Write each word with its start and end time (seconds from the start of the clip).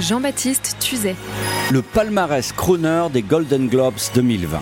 Jean-Baptiste 0.00 0.76
Tuzet. 0.80 1.16
Le 1.70 1.82
palmarès 1.82 2.52
crooner 2.52 3.06
des 3.12 3.22
Golden 3.22 3.68
Globes 3.68 4.00
2020. 4.14 4.60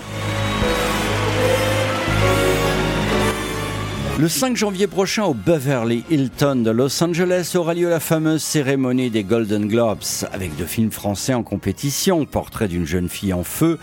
Le 4.19 4.29
5 4.29 4.57
janvier 4.59 4.87
prochain 4.87 5.25
au 5.25 5.33
Beverly 5.33 6.05
Hilton 6.11 6.57
de 6.57 6.71
Los 6.71 7.03
Angeles 7.03 7.53
aura 7.55 7.73
lieu 7.73 7.89
la 7.89 7.99
fameuse 7.99 8.43
cérémonie 8.43 9.09
des 9.09 9.25
Golden 9.25 9.67
Globes 9.67 10.05
avec 10.33 10.55
deux 10.57 10.67
films 10.67 10.91
français 10.91 11.33
en 11.33 11.43
compétition, 11.43 12.27
Portrait 12.27 12.69
d'une 12.69 12.85
jeune 12.85 13.09
fille 13.09 13.33
en 13.33 13.43
feu 13.43 13.79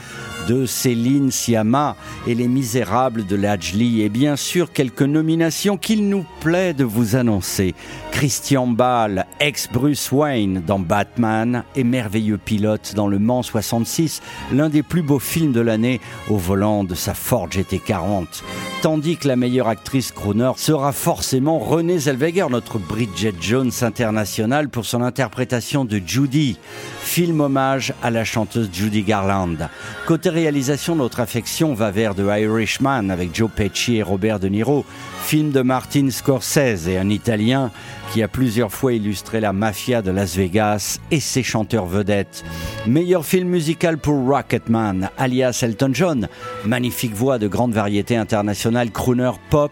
de 0.47 0.67
Céline 0.67 1.31
Siama 1.31 1.95
et 2.27 2.35
Les 2.35 2.47
Misérables 2.47 3.25
de 3.25 3.35
Lajli 3.35 4.03
et 4.03 4.09
bien 4.09 4.35
sûr 4.35 4.71
quelques 4.71 5.01
nominations 5.01 5.77
qu'il 5.77 6.07
nous 6.07 6.25
plaît 6.41 6.75
de 6.75 6.83
vous 6.83 7.15
annoncer. 7.15 7.73
Christian 8.11 8.67
Bale, 8.67 9.25
ex-Bruce 9.39 10.11
Wayne 10.11 10.61
dans 10.65 10.79
Batman 10.79 11.63
et 11.75 11.83
merveilleux 11.83 12.37
pilote 12.37 12.93
dans 12.95 13.07
Le 13.07 13.17
Mans 13.17 13.43
66, 13.43 14.21
l'un 14.53 14.69
des 14.69 14.83
plus 14.83 15.01
beaux 15.01 15.19
films 15.19 15.53
de 15.53 15.61
l'année 15.61 15.99
au 16.29 16.37
volant 16.37 16.83
de 16.83 16.93
sa 16.93 17.15
Ford 17.15 17.49
GT40 17.49 18.43
tandis 18.81 19.17
que 19.17 19.27
la 19.27 19.35
meilleure 19.35 19.67
actrice 19.67 20.11
crooner 20.19 20.51
sera 20.57 20.91
forcément 20.91 21.59
Renée 21.59 21.97
Zellweger, 21.97 22.49
notre 22.49 22.77
Bridget 22.77 23.35
Jones 23.39 23.71
internationale 23.81 24.67
pour 24.67 24.85
son 24.85 25.01
interprétation 25.01 25.85
de 25.85 26.01
Judy, 26.05 26.57
film 26.99 27.39
hommage 27.39 27.93
à 28.03 28.09
la 28.11 28.25
chanteuse 28.25 28.69
Judy 28.73 29.03
Garland. 29.03 29.69
Côté 30.05 30.29
réalisation, 30.29 30.97
notre 30.97 31.21
affection 31.21 31.73
va 31.73 31.91
vers 31.91 32.15
The 32.15 32.23
Irishman 32.37 33.09
avec 33.09 33.33
Joe 33.33 33.49
Pesci 33.49 33.95
et 33.95 34.03
Robert 34.03 34.41
De 34.41 34.49
Niro, 34.49 34.83
film 35.23 35.51
de 35.51 35.61
Martin 35.61 36.09
Scorsese 36.09 36.89
et 36.89 36.97
un 36.97 37.09
Italien 37.09 37.71
qui 38.11 38.21
a 38.21 38.27
plusieurs 38.27 38.73
fois 38.73 38.93
illustré 38.93 39.39
la 39.39 39.53
mafia 39.53 40.01
de 40.01 40.11
Las 40.11 40.35
Vegas 40.35 40.99
et 41.11 41.21
ses 41.21 41.43
chanteurs 41.43 41.85
vedettes. 41.85 42.43
Meilleur 42.85 43.25
film 43.25 43.47
musical 43.47 43.97
pour 43.97 44.27
Rocketman, 44.27 45.11
alias 45.17 45.59
Elton 45.61 45.91
John. 45.93 46.27
Magnifique 46.65 47.13
voix 47.13 47.37
de 47.37 47.47
grande 47.47 47.73
variété 47.73 48.17
internationale, 48.17 48.91
crooner 48.91 49.31
pop 49.49 49.71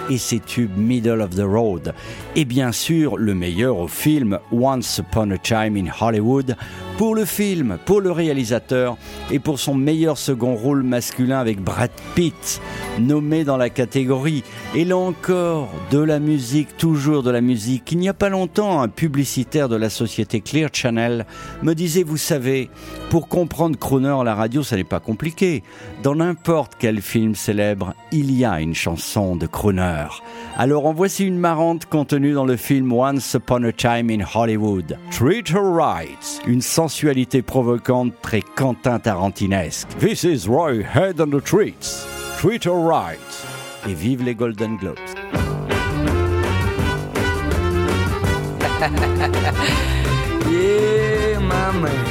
et 0.11 0.17
ses 0.17 0.39
tubes 0.39 0.75
Middle 0.75 1.21
of 1.21 1.29
the 1.31 1.45
Road. 1.45 1.93
Et 2.35 2.43
bien 2.43 2.73
sûr, 2.73 3.17
le 3.17 3.33
meilleur 3.33 3.77
au 3.77 3.87
film 3.87 4.39
Once 4.51 4.97
Upon 4.97 5.31
a 5.31 5.37
Time 5.37 5.77
in 5.77 5.89
Hollywood, 5.99 6.57
pour 6.97 7.15
le 7.15 7.23
film, 7.25 7.77
pour 7.85 8.01
le 8.01 8.11
réalisateur 8.11 8.97
et 9.31 9.39
pour 9.39 9.57
son 9.57 9.73
meilleur 9.73 10.17
second 10.17 10.55
rôle 10.55 10.83
masculin 10.83 11.39
avec 11.39 11.61
Brad 11.61 11.89
Pitt, 12.13 12.61
nommé 12.99 13.45
dans 13.45 13.57
la 13.57 13.69
catégorie. 13.69 14.43
Et 14.75 14.83
là 14.83 14.97
encore, 14.97 15.69
de 15.91 15.99
la 15.99 16.19
musique, 16.19 16.75
toujours 16.77 17.23
de 17.23 17.31
la 17.31 17.41
musique. 17.41 17.91
Il 17.91 17.99
n'y 17.99 18.09
a 18.09 18.13
pas 18.13 18.29
longtemps, 18.29 18.81
un 18.81 18.89
publicitaire 18.89 19.69
de 19.69 19.77
la 19.77 19.89
société 19.89 20.41
Clear 20.41 20.69
Channel 20.73 21.25
me 21.63 21.73
disait, 21.73 22.03
vous 22.03 22.17
savez, 22.17 22.69
pour 23.09 23.29
comprendre 23.29 23.77
Croner 23.79 24.09
à 24.19 24.23
la 24.23 24.35
radio, 24.35 24.61
ça 24.61 24.75
n'est 24.75 24.83
pas 24.83 24.99
compliqué. 24.99 25.63
Dans 26.03 26.15
n'importe 26.15 26.73
quel 26.77 27.01
film 27.01 27.33
célèbre, 27.33 27.93
il 28.11 28.37
y 28.37 28.43
a 28.43 28.59
une 28.59 28.75
chanson 28.75 29.35
de 29.35 29.47
Alors 30.57 30.85
en 30.85 30.93
voici 30.93 31.25
une 31.25 31.37
marrante 31.37 31.85
contenue 31.85 32.33
dans 32.33 32.45
le 32.45 32.57
film 32.57 32.91
Once 32.91 33.33
Upon 33.33 33.63
a 33.63 33.71
Time 33.71 34.09
in 34.09 34.23
Hollywood. 34.23 34.97
Treat 35.11 35.49
Her 35.49 35.63
Right, 35.63 36.41
une 36.47 36.61
sensualité 36.61 37.41
provocante 37.41 38.13
très 38.21 38.41
Quentin 38.41 38.99
Tarantinesque. 38.99 39.87
This 39.99 40.23
is 40.23 40.47
Roy 40.47 40.83
Head 40.83 41.19
on 41.19 41.27
the 41.27 41.43
Treats. 41.43 42.05
Treat 42.39 42.65
Her 42.65 42.77
Right. 42.77 43.19
Et 43.87 43.93
vive 43.93 44.23
les 44.23 44.35
Golden 44.35 44.77
Globes. 44.77 44.97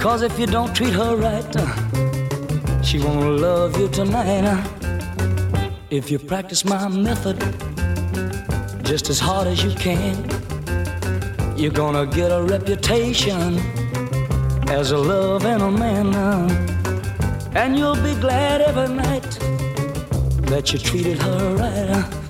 Cause 0.00 0.22
if 0.22 0.38
you 0.38 0.46
don't 0.46 0.74
treat 0.74 0.94
her 0.94 1.14
right, 1.14 1.56
uh, 1.56 2.82
she 2.82 2.98
won't 2.98 3.38
love 3.38 3.78
you 3.78 3.86
tonight. 3.88 4.44
uh. 4.44 5.70
If 5.90 6.10
you 6.10 6.18
practice 6.18 6.64
my 6.64 6.88
method 6.88 7.38
just 8.82 9.10
as 9.10 9.20
hard 9.20 9.46
as 9.46 9.62
you 9.62 9.72
can, 9.72 10.16
you're 11.54 11.70
gonna 11.70 12.06
get 12.06 12.32
a 12.32 12.42
reputation 12.42 13.58
as 14.70 14.92
a 14.92 14.96
loving 14.96 15.60
a 15.60 15.70
man. 15.70 16.14
uh. 16.14 17.52
And 17.54 17.76
you'll 17.76 18.02
be 18.02 18.14
glad 18.14 18.62
every 18.62 18.88
night 18.94 19.30
that 20.48 20.72
you 20.72 20.78
treated 20.78 21.18
her 21.18 21.56
right. 21.56 22.29